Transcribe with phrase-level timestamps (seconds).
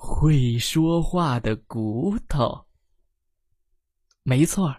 [0.00, 2.66] 会说话的骨头。
[4.22, 4.74] 没错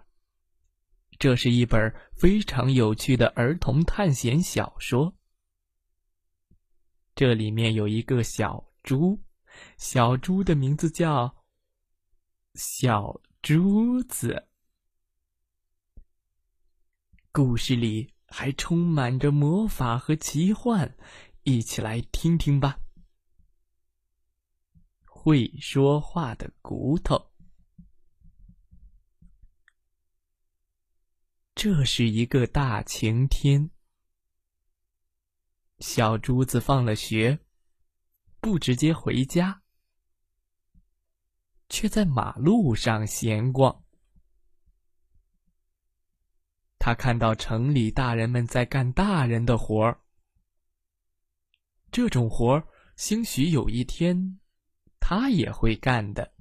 [1.17, 5.13] 这是一本非常有趣的儿童探险小说。
[7.13, 9.21] 这里面有一个小猪，
[9.77, 11.35] 小猪的名字叫
[12.55, 14.47] 小珠子。
[17.33, 20.95] 故事里还充满着魔法和奇幻，
[21.43, 22.79] 一起来听听吧。
[25.21, 27.29] 会说话的骨头。
[31.53, 33.69] 这是一个大晴天，
[35.79, 37.37] 小珠子放了学，
[38.39, 39.61] 不直接回家，
[41.67, 43.83] 却在马路上闲逛。
[46.77, 49.99] 他看到城里大人们在干大人的活儿，
[51.91, 54.38] 这种活儿，兴许有一天。
[55.11, 56.31] 他也会干的。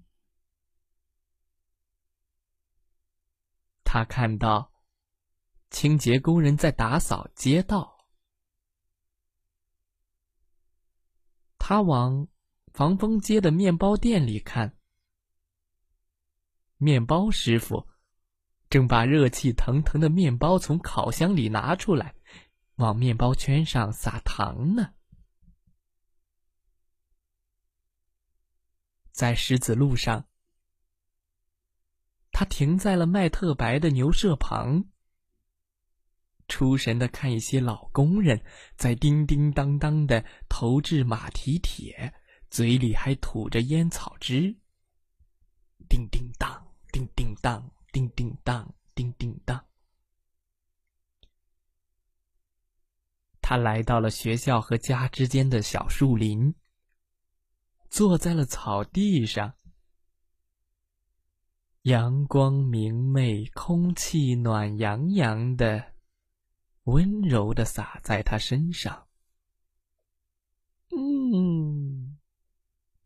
[3.82, 4.70] 他看到
[5.70, 8.06] 清洁工人在打扫街道，
[11.56, 12.28] 他往
[12.74, 14.76] 防风街的面包店里看，
[16.76, 17.88] 面包师傅
[18.68, 22.14] 正把热气腾腾的面包从烤箱里拿出来，
[22.74, 24.92] 往面包圈上撒糖呢。
[29.18, 30.28] 在石子路上，
[32.30, 34.84] 他停在了麦特白的牛舍旁，
[36.46, 38.40] 出神的看一些老工人
[38.76, 42.14] 在叮叮当当的投掷马蹄铁，
[42.48, 44.56] 嘴里还吐着烟草汁。
[45.88, 49.66] 叮叮当，叮叮当，叮叮当，叮叮当。
[53.42, 56.54] 他来到了学校和家之间的小树林。
[57.88, 59.54] 坐在了草地上，
[61.82, 65.94] 阳光明媚，空气暖洋洋的，
[66.84, 69.06] 温柔的洒在他身上。
[70.90, 72.18] 嗯，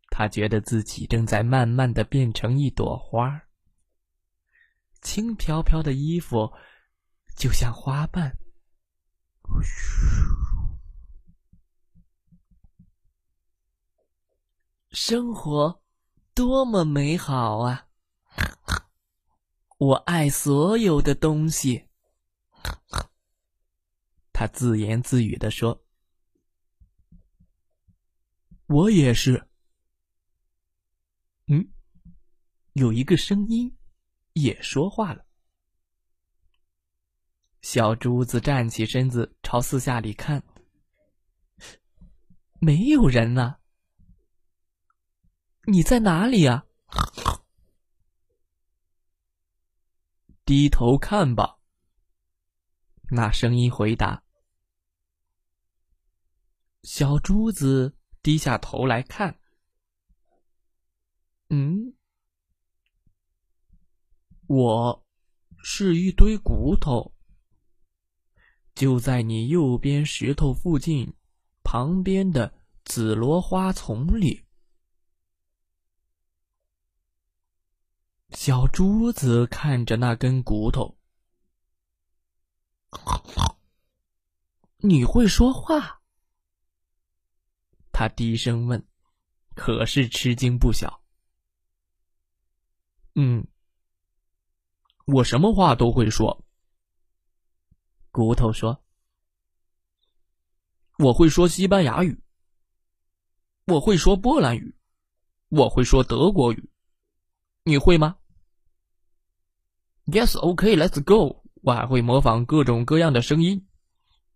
[0.09, 3.43] 他觉得自己正在慢慢的变成一朵花
[5.01, 6.53] 轻飘飘的衣服
[7.37, 8.37] 就像花瓣。
[9.63, 10.42] 嘘
[14.93, 15.83] 生活
[16.35, 17.89] 多么美好啊！
[19.79, 21.89] 我爱所有的东西。
[24.35, 25.83] 他自言自语的说
[28.69, 29.49] ：“我也是。”
[31.49, 31.73] 嗯，
[32.75, 33.75] 有一个声音
[34.35, 35.25] 也说话了。
[37.63, 40.43] 小珠子站起身子，朝四下里看，
[42.61, 43.57] 没有人呢。
[45.67, 46.67] 你在哪里呀？
[50.45, 51.61] 低头看吧。
[53.11, 54.25] 那声音回答。
[56.83, 59.39] 小珠子低下头来看。
[61.51, 61.95] 嗯，
[64.49, 65.07] 我
[65.63, 67.15] 是一堆骨头，
[68.75, 71.15] 就在你右边石头附近，
[71.63, 72.53] 旁边的
[72.85, 74.45] 紫罗花丛里。
[78.35, 80.97] 小珠子看着那根骨头，
[84.79, 86.01] 你会说话？
[87.93, 88.85] 他低声问，
[89.55, 91.03] 可是吃惊不小。
[93.15, 93.47] 嗯，
[95.05, 96.45] 我什么话都会说。
[98.11, 98.83] 骨头说
[100.99, 102.23] ：“我会说西班牙语，
[103.67, 104.75] 我会说波兰语，
[105.49, 106.71] 我会说德国语，
[107.65, 108.19] 你会吗？”
[110.07, 111.43] Yes, OK, let's go。
[111.63, 113.69] 我还会模仿各种各样的声音，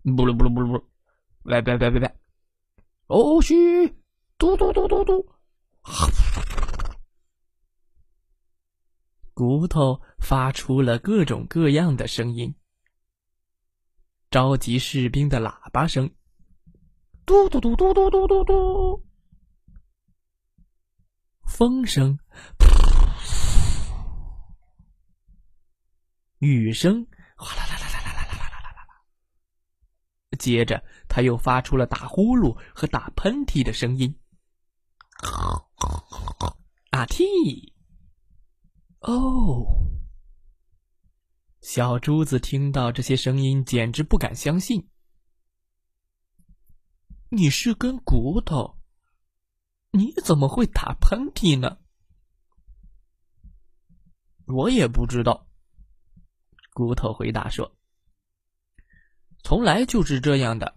[0.03, 0.85] 不噜不噜不噜不噜，
[1.43, 2.15] 喂喂喂喂喂，
[3.09, 3.97] 哦嘘，
[4.39, 5.27] 嘟嘟嘟嘟嘟，
[9.35, 12.55] 骨头发出了各种各样的声音，
[14.31, 16.09] 召集士兵的喇叭声，
[17.25, 18.45] 嘟嘟嘟嘟嘟嘟嘟。
[18.45, 19.05] 嘟，
[21.45, 22.19] 风声，
[26.39, 27.07] 雨声，
[27.37, 28.89] 哗啦啦啦啦啦啦啦啦啦啦啦。
[30.39, 34.15] 接着，他又发出了打呼噜和打喷嚏的声音。
[36.91, 37.73] 啊嚏！
[39.01, 39.67] 哦，
[41.61, 44.89] 小珠子听到这些声音，简直不敢相信。
[47.29, 48.79] 你是根骨头，
[49.91, 51.79] 你怎么会打喷嚏呢？
[54.47, 55.46] 我也不知道。
[56.77, 57.75] 骨头回答说
[59.43, 60.77] ：“从来就是这样的。”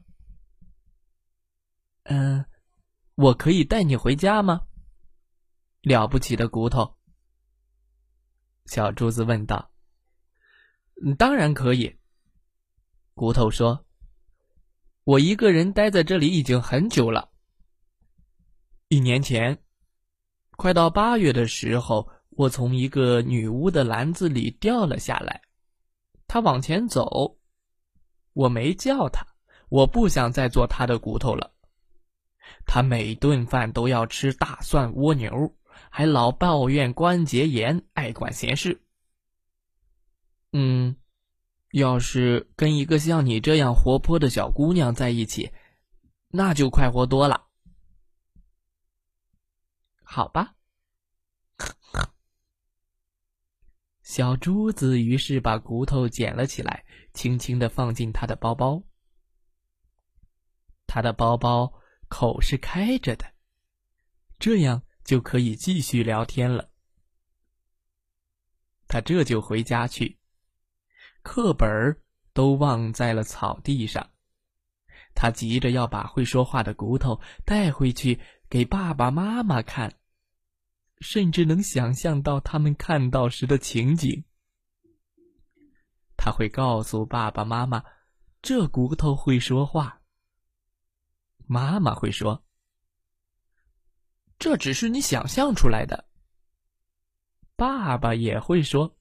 [2.08, 2.46] 嗯，
[3.16, 4.62] 我可以带你回家吗？
[5.82, 6.98] 了不起的骨头，
[8.68, 9.70] 小珠子问道。
[11.20, 11.94] “当然可以。”
[13.14, 13.86] 骨头说。
[15.04, 17.30] 我一个人待在这里已经很久了。
[18.88, 19.62] 一年前，
[20.52, 25.42] 快到八月的时候，我从一个女巫的篮子里掉了下来。
[26.30, 27.38] 他往前走，
[28.32, 29.26] 我没叫她，
[29.68, 31.52] 我不想再做她的骨头了。
[32.66, 35.54] 她每顿饭都要吃大蒜蜗牛，
[35.90, 38.82] 还老抱怨关节炎，爱管闲事。
[40.54, 40.96] 嗯。
[41.72, 45.52] 要是跟一个像你这样活泼的小姑娘在一起，
[46.30, 47.46] 那就快活多了。
[50.02, 50.56] 好吧，
[54.10, 56.84] 小珠子于是把骨头捡了起来，
[57.14, 58.82] 轻轻的放进他的包包。
[60.88, 61.72] 他的包包
[62.08, 63.32] 口是开着的，
[64.40, 66.72] 这样就可以继续聊天了。
[68.88, 70.18] 他这就回家去。
[71.22, 71.70] 课本
[72.34, 74.10] 都忘在了草地上，
[75.14, 78.20] 他急着要把会说话的骨头带回去
[78.50, 79.99] 给爸爸妈妈看，
[81.00, 84.24] 甚至能想象到他们看到时的情景。
[86.18, 87.84] 他会告诉爸爸妈妈，
[88.42, 90.02] 这骨头会说话。
[91.48, 92.44] 妈妈会说
[94.38, 96.10] ：“这只是你想象出来的。”
[97.56, 98.98] 爸爸也会说：“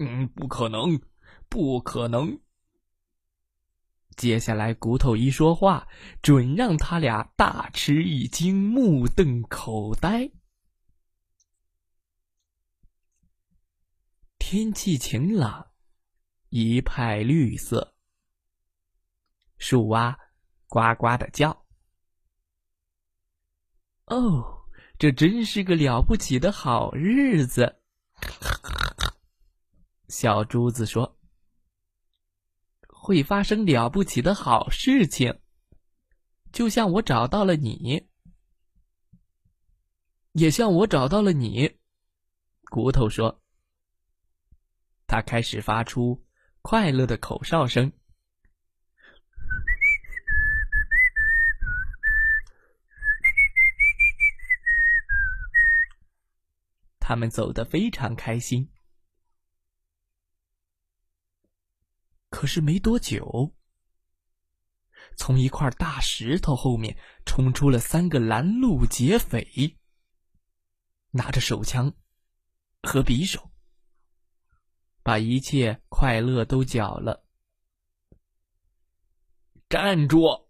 [0.00, 1.00] 嗯，不可能。”
[1.48, 2.40] 不可能！
[4.16, 5.86] 接下来，骨头一说话，
[6.20, 10.28] 准让他俩大吃一惊，目瞪口呆。
[14.48, 15.72] 天气晴朗，
[16.50, 17.96] 一派绿色，
[19.58, 20.16] 树蛙
[20.68, 21.66] 呱呱的叫。
[24.04, 24.68] 哦，
[25.00, 27.82] 这真是个了不起的好日子！
[30.06, 31.18] 小珠子说。
[32.86, 35.40] 会发生了不起的好事情，
[36.52, 38.06] 就像我找到了你，
[40.34, 41.80] 也像我找到了你。
[42.70, 43.42] 骨头说
[45.06, 46.26] ：“他开始发出
[46.62, 47.92] 快乐的口哨声。”
[56.98, 58.72] 他们走得非常开心。
[62.28, 63.54] 可是没多久，
[65.16, 69.78] 从一块大石头后面冲出了三个拦路劫匪，
[71.12, 71.94] 拿着手枪
[72.82, 73.52] 和匕首，
[75.06, 77.24] 把一切快乐都搅了。
[79.68, 80.48] 站住！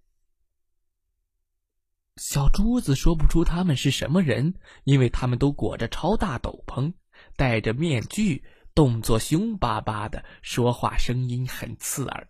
[2.16, 6.94] 小珠子说不出他们是什么人，因为他们都裹着超大斗篷，
[7.36, 8.42] 戴着面具。
[8.75, 12.28] 动作凶巴巴的，说话声音很刺耳。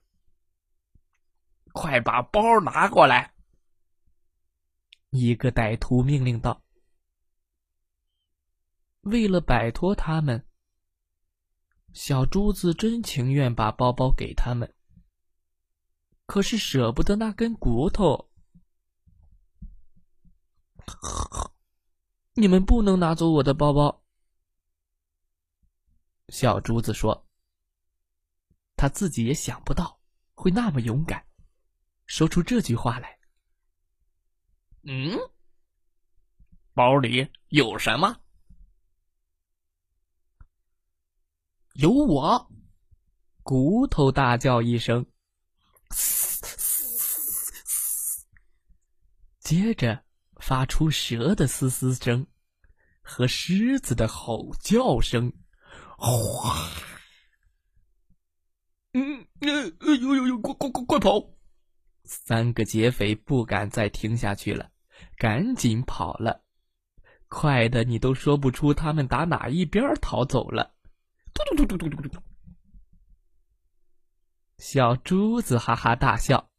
[1.73, 3.35] 快把包拿过来！
[5.11, 6.63] 一个歹徒命令道。
[9.01, 10.46] 为了摆脱他们，
[11.97, 14.71] 小珠子真情愿把包包给他们，
[16.27, 18.31] 可是舍不得那根骨头。
[22.35, 24.05] 你们不能拿走我的包包。
[26.29, 27.27] 小珠子说
[28.77, 29.99] ：“他自己也想不到
[30.35, 31.27] 会那么勇敢，
[32.05, 33.19] 说出这句话来。”
[34.85, 35.19] 嗯，
[36.75, 38.21] 包里有什么？
[41.79, 42.51] 有我！
[43.43, 45.05] 骨头大叫一声，
[49.41, 50.03] 接着
[50.41, 52.27] 发出蛇的嘶嘶声
[53.03, 55.31] 和狮子的吼叫声。
[55.99, 56.71] 哗！
[58.95, 61.23] 嗯，呃，呦呦呦，快快快快跑！
[62.05, 64.71] 三个劫匪不敢再听下去了，
[65.19, 66.43] 赶紧跑了。
[67.29, 70.76] 快的你都说不出他们打哪一边逃走了。
[71.45, 72.23] 嘟嘟嘟嘟嘟嘟嘟。
[74.59, 76.51] 小珠子哈哈大笑，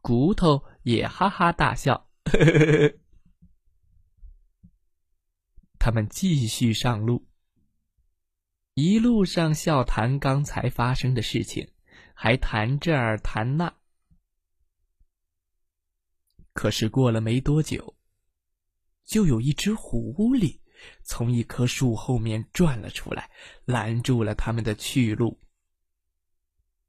[0.00, 2.10] 骨头也哈哈大笑。
[5.78, 7.28] 他们继续上路，
[8.74, 11.72] 一路上笑谈刚才发生的事情，
[12.14, 13.76] 还谈这儿谈那。
[16.52, 17.96] 可是过了没多久，
[19.04, 20.60] 就有一只狐狸
[21.02, 23.30] 从一棵树后面转了出来，
[23.64, 25.38] 拦住了他们的去路。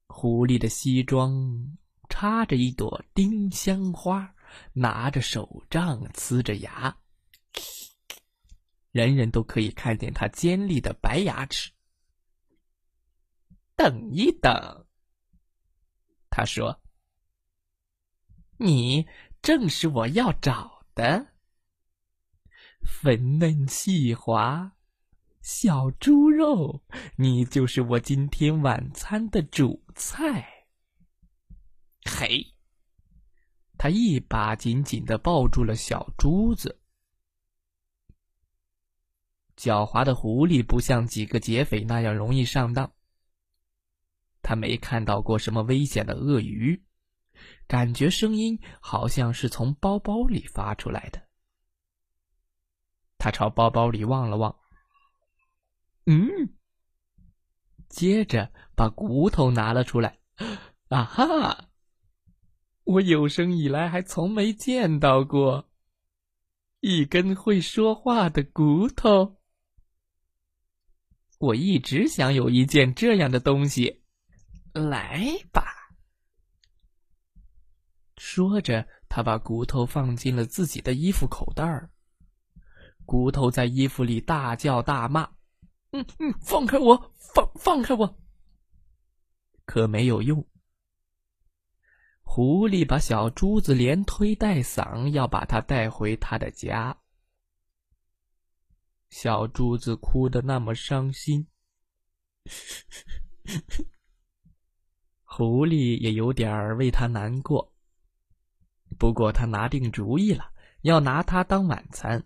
[0.07, 1.77] 狐狸的西装
[2.09, 4.33] 插着一朵丁香花，
[4.73, 6.95] 拿着手杖，呲着牙，
[8.91, 11.71] 人人都可以看见他尖利的白牙齿。
[13.75, 14.85] 等一等，
[16.29, 16.81] 他说
[18.57, 19.05] ：“你
[19.41, 21.34] 正是我要找的，
[22.85, 24.71] 粉嫩细滑。”
[25.41, 26.81] 小猪肉，
[27.17, 30.43] 你就是我今天晚餐的主菜。
[32.03, 32.55] 嘿，
[33.77, 36.79] 他一把紧紧的抱住了小珠子。
[39.55, 42.91] 狡猾的狐狸不像几个劫匪那样容易上当。
[44.41, 46.83] 他没看到过什么危险的鳄鱼，
[47.67, 51.24] 感觉声音好像是从包包里发出来的。
[53.25, 54.55] 他朝包包里望了望。
[56.05, 56.19] 嗯，
[57.89, 60.19] 接着把骨头拿了出来。
[60.89, 61.69] 啊哈！
[62.83, 65.71] 我有生以来还从没见到过
[66.81, 69.37] 一根会说话的骨头。
[71.39, 74.03] 我一直想有一件这样的东西。
[74.71, 75.19] 来
[75.51, 75.63] 吧！
[78.17, 81.89] 说着，他把骨头放进了自己的衣服口袋儿。
[83.05, 85.29] 骨头在衣服里大叫大骂。
[85.91, 88.17] 嗯嗯，放开我，放放开我！
[89.65, 90.45] 可没有用。
[92.23, 96.97] 狐狸把小珠子连推带搡，要把它带回他的家。
[99.09, 101.47] 小珠子哭得那么伤心，
[105.23, 107.73] 狐狸也有点为他难过。
[108.97, 112.25] 不过他拿定主意了，要拿它当晚餐。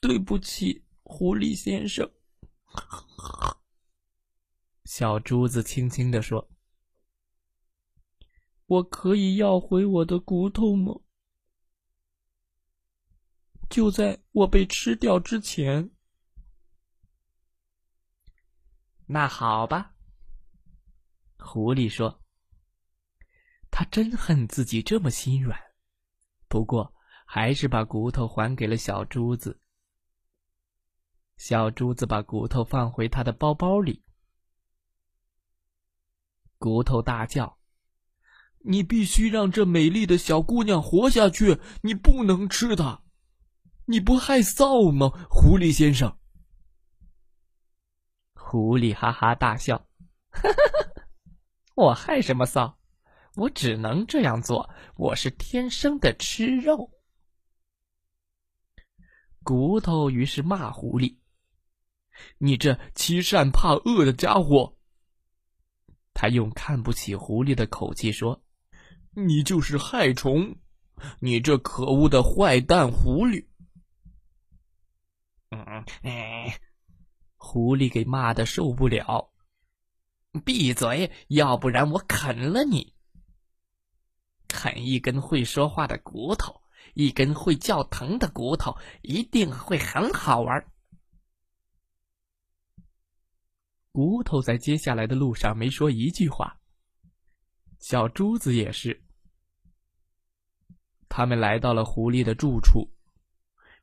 [0.00, 0.84] 对不起。
[1.04, 2.10] 狐狸先生，
[4.84, 6.48] 小珠子轻轻地说
[8.64, 10.94] ：“我可以要回我的骨头吗？
[13.68, 15.90] 就在我被吃掉之前。”
[19.04, 19.94] 那好吧，
[21.36, 22.22] 狐狸说
[23.70, 25.60] ：“他真恨自己这么心软，
[26.48, 26.94] 不过
[27.26, 29.58] 还是把骨头还给了小珠子。”
[31.44, 34.04] 小珠子把骨头放回他的包包里。
[36.56, 37.58] 骨头大叫
[38.64, 41.60] ：“你必须让这美丽的小姑娘活下去！
[41.82, 43.02] 你不能吃她！
[43.86, 46.16] 你不害臊吗，狐狸先生？”
[48.38, 49.88] 狐狸哈哈大笑
[51.74, 52.76] ：“我害什么臊？
[53.34, 54.70] 我只能这样做。
[54.94, 56.92] 我是天生的吃肉。”
[59.42, 61.20] 骨头于是骂狐狸。
[62.38, 64.76] 你这欺善怕恶的家伙！
[66.14, 68.42] 他用看不起狐狸的口气说
[69.16, 70.56] ：“你就是害虫！
[71.20, 73.46] 你这可恶的坏蛋狐狸！”
[75.50, 76.60] 嗯，哎，
[77.36, 79.30] 狐狸给骂的受不了，
[80.44, 82.94] 闭嘴，要不然我啃了你！
[84.48, 86.62] 啃一根会说话的骨头，
[86.94, 90.71] 一根会叫疼的骨头，一定会很好玩。
[93.92, 96.58] 骨头在接下来的路上没说一句话。
[97.78, 99.04] 小珠子也是。
[101.08, 102.90] 他们来到了狐狸的住处，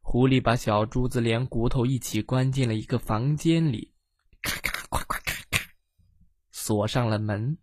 [0.02, 3.94] 狐狸把小珠子连骨头一起关进了一个房间里，
[4.42, 5.60] 咔咔咔咔咔咔，
[6.52, 7.56] 锁上了门。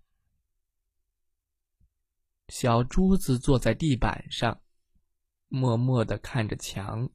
[2.48, 4.60] 小珠子坐在地板上，
[5.48, 7.10] 默默的看着墙。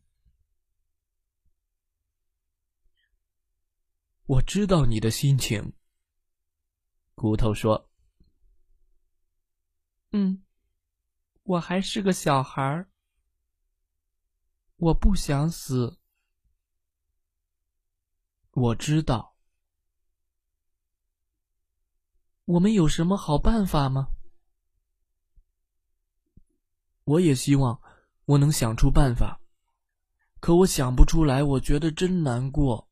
[4.31, 5.73] 我知道你的心情。
[7.15, 7.89] 骨头说
[10.11, 10.41] ：“嗯，
[11.43, 12.89] 我还是个小孩儿，
[14.77, 15.99] 我不想死。
[18.51, 19.35] 我知道。
[22.45, 24.07] 我们有什么好办法吗？
[27.03, 27.81] 我也希望
[28.23, 29.41] 我能想出办法，
[30.39, 32.87] 可我想不出来，我觉得真难过。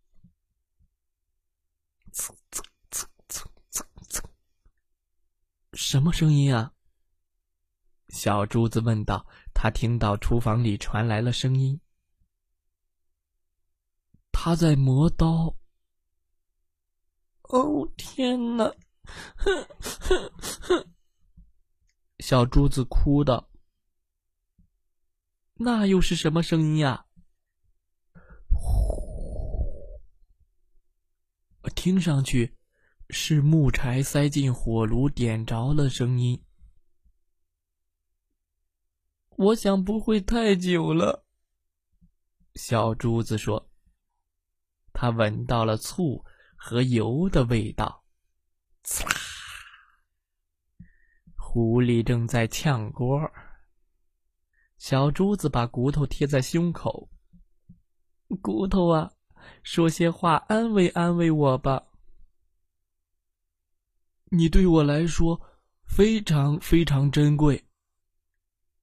[2.20, 2.62] 呲呲
[2.92, 4.24] 呲呲呲呲，
[5.72, 6.74] 什么声音啊？
[8.10, 9.26] 小珠子问道。
[9.62, 11.82] 他听到厨房里传来了声音，
[14.32, 15.54] 他在磨刀。
[17.42, 18.74] 哦天哪！
[19.36, 20.94] 哼哼哼！
[22.20, 23.50] 小珠子哭道
[25.60, 27.06] ：“那又是什么声音呀？”，
[31.82, 32.58] 听上去
[33.10, 36.44] 是木柴塞进火炉点着了声音。
[39.38, 41.26] 我想不会太久了，
[42.56, 43.72] 小珠子说。
[44.92, 46.22] 他闻到了醋
[46.58, 48.04] 和油的味道，
[48.84, 49.16] 呲啦！
[51.38, 53.22] 狐狸正在炝锅。
[54.78, 57.10] 小珠子把骨头贴在胸口，
[58.42, 59.14] 骨头啊，
[59.63, 61.88] 说些话安慰安慰我吧。
[64.31, 65.41] 你对我来说
[65.86, 67.65] 非常非常珍贵。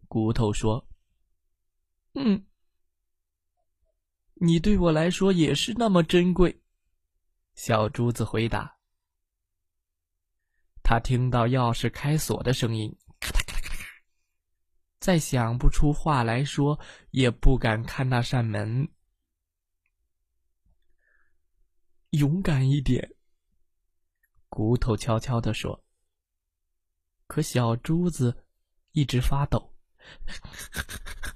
[0.08, 0.86] 骨头说
[2.14, 2.44] ：“嗯，
[4.34, 6.62] 你对我来说也是那么珍贵。”
[7.54, 8.76] 小珠子回答。
[10.82, 13.86] 他听到钥匙开锁的声音，咔嗒咔嗒咔嗒，
[15.00, 16.78] 再想不出话来说，
[17.10, 18.88] 也不敢看那扇门。
[22.16, 23.16] 勇敢一点，
[24.49, 25.85] 骨头悄悄地说。
[27.26, 28.44] 可小珠子
[28.92, 29.75] 一直发抖。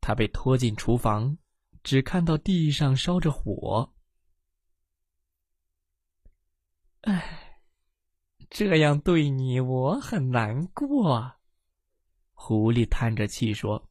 [0.00, 1.36] 他被拖进厨房，
[1.82, 3.92] 只看到地上烧着火。
[7.02, 7.60] 唉，
[8.48, 11.32] 这样对你我很难过。
[12.32, 13.90] 狐狸叹着气说：“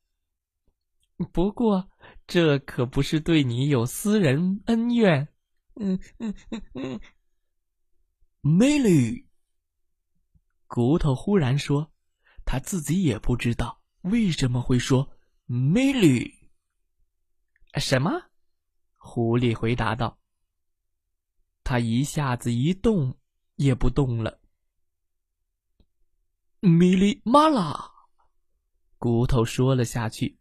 [1.32, 1.92] 不过
[2.26, 5.28] 这可不是对你有私人恩怨。”
[5.76, 7.02] 嗯嗯嗯嗯。
[8.42, 9.28] 梅丽，
[10.68, 11.92] 骨头忽然说
[12.46, 15.10] ：“他自己也不知道。”为什么会说
[15.48, 16.50] “美女”？
[17.80, 18.12] 什么？
[18.98, 20.20] 狐狸回答道。
[21.64, 23.18] 他一下子一动
[23.56, 24.42] 也不动了。
[26.60, 27.92] 米莉玛拉，
[28.98, 30.38] 骨头说了下去。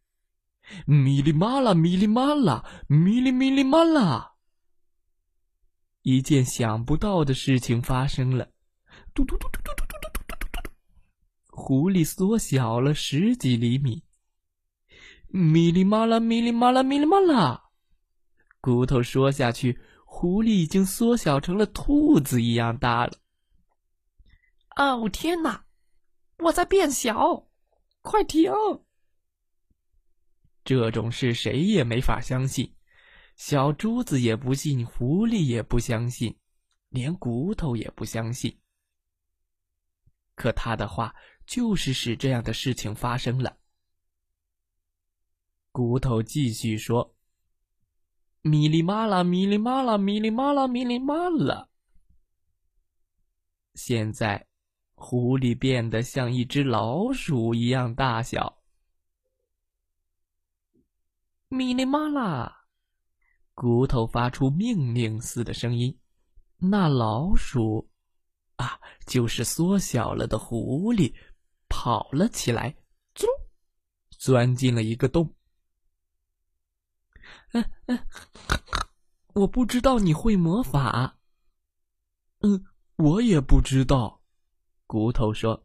[0.86, 4.31] 米莉玛拉，米莉玛拉，米莉米莉玛拉。
[6.02, 8.48] 一件想不到的事情发生了。
[9.14, 10.70] 嘟嘟嘟嘟嘟嘟嘟嘟嘟嘟嘟。
[11.48, 14.02] 狐狸缩小了十几厘米，
[15.28, 17.70] 咪哩嘛啦，咪哩嘛啦，咪哩嘛啦。
[18.60, 23.18] 骨头说下去，狐狸已经缩小成了兔子一样大了。
[24.76, 25.62] 哦天哪，
[26.38, 27.46] 我在变小！
[28.00, 28.50] 快停！
[30.64, 32.74] 这种事谁也没法相信，
[33.44, 36.38] 小珠子也不信，狐狸也不相信，
[36.90, 38.56] 连骨头也不相信。
[40.36, 41.12] 可他的话。
[41.44, 43.58] 就是使这样的事情发生了。
[45.72, 47.16] 骨头继续说
[48.42, 51.68] ：“咪哩嘛啦，咪哩嘛啦，咪哩嘛啦，咪哩嘛啦。”
[53.74, 54.46] 现在，
[54.94, 58.62] 狐狸变得像一只老鼠一样大小。
[61.48, 62.61] 咪哩嘛啦，
[63.54, 65.98] 骨头发出命令似的声音。
[66.58, 67.90] 那老鼠，
[68.56, 71.14] 啊，就是缩小了的狐狸。
[71.74, 72.76] 跑了起来，
[73.14, 73.26] 钻，
[74.10, 75.34] 钻进了一个洞。
[77.52, 77.98] 嗯嗯，
[79.32, 81.18] 我不知道你会魔法。
[82.40, 84.20] 嗯，我也不知道。
[84.86, 85.64] 骨头说：“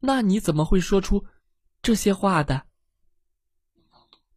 [0.00, 1.26] 那你怎么会说出
[1.82, 2.68] 这些话的？”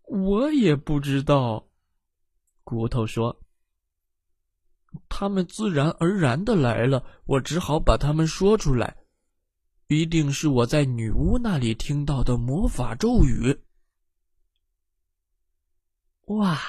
[0.03, 1.67] 我也不知道。
[2.63, 3.41] 骨头说
[5.09, 8.97] ：“他们自然而然的来了，我只好把他们说出来。”
[9.87, 13.63] 一定是我在女巫那里听到的魔法咒语。
[16.27, 16.59] 哇，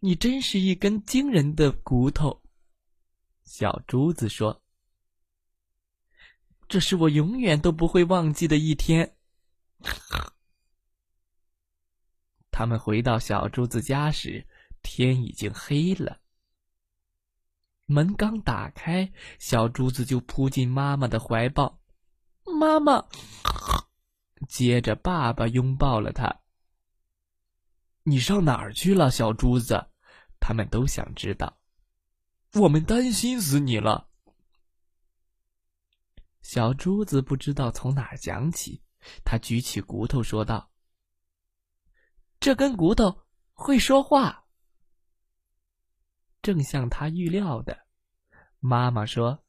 [0.00, 2.42] 你真是一根惊人的骨头！
[3.44, 4.62] 小珠子说
[6.68, 9.16] ：“这是我永远都不会忘记的一天。”
[12.56, 14.46] 他们回到小珠子家时，
[14.80, 16.20] 天已经黑了。
[17.86, 21.80] 门刚打开，小珠子就扑进妈妈的怀抱。
[22.44, 23.04] 妈妈，
[24.48, 26.42] 接着爸爸拥抱了他。
[28.04, 29.88] 你上哪儿去了，小珠子？
[30.38, 31.58] 他们都想知道。
[32.52, 34.06] 我们担心死你了。
[36.40, 38.80] 小珠子不知道从哪儿讲起，
[39.24, 40.70] 他举起骨头说道
[42.44, 43.22] ：“这根骨头
[43.54, 44.44] 会说话。”
[46.42, 47.86] 正像他预料的，
[48.60, 49.42] 妈妈说：“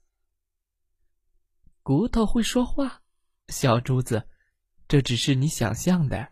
[1.84, 3.04] 骨头会说话。”
[3.52, 4.30] 小珠子，
[4.88, 6.32] 这只是你想象的。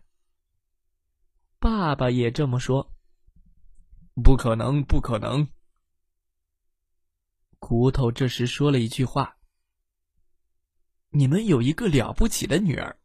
[1.58, 2.96] 爸爸也这么说。
[4.22, 5.46] 不可能，不可能。
[7.58, 9.36] 骨头这时说了一句话
[11.12, 12.98] ：“你们有一个了不起的女儿。”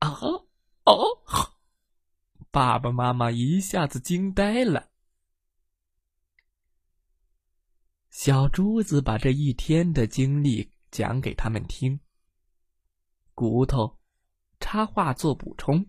[0.00, 0.16] 啊！
[2.52, 4.90] 爸爸妈妈一下子惊呆了。
[8.10, 11.98] 小珠子把这一天的经历讲给他们听。
[13.34, 13.98] 骨头
[14.60, 15.86] 插话做补充。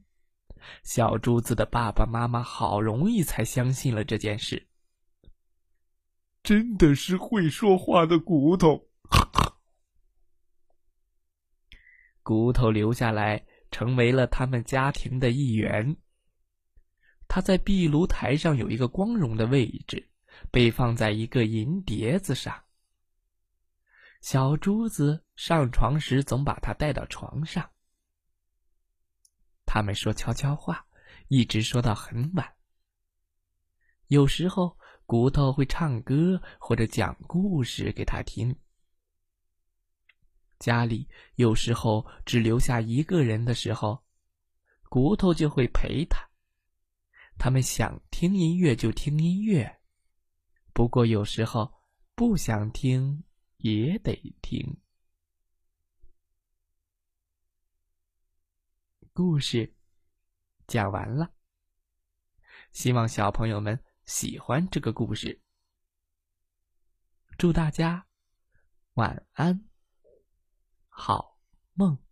[0.84, 4.70] 小珠子的爸爸妈妈好容易才相信了这件事。
[6.44, 8.88] 真的是会说话的骨头。
[12.22, 15.98] 骨头留下来，成为了他们家庭的一员。
[17.34, 20.08] 他在壁炉台上有一个光荣的位置，
[20.52, 22.64] 被放在一个银碟子上。
[24.22, 27.68] 小珠子上床时总把它带到床上。
[29.66, 30.86] 他们说悄悄话，
[31.28, 32.54] 一直说到很晚。
[34.10, 38.56] 有时候，骨头会唱歌或者讲故事给他听。
[40.60, 44.04] 家里有时候只留下一个人的时候，
[44.88, 46.30] 骨头就会陪他。
[47.38, 49.82] 他们想听音乐就听音乐，
[50.74, 51.74] 不过有时候
[52.16, 53.24] 不想听
[53.58, 54.82] 也得听。
[59.12, 59.76] 故事
[60.66, 61.34] 讲完了，
[62.72, 65.42] 希望小朋友们喜欢这个故事。
[67.38, 68.08] 祝大家
[68.94, 69.70] 晚安，
[70.88, 71.40] 好
[71.74, 72.03] 梦。